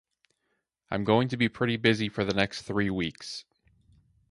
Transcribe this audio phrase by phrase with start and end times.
[0.89, 3.45] I'm going to be pretty busy for the next three weeks.